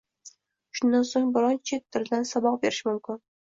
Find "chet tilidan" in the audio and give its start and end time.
1.73-2.29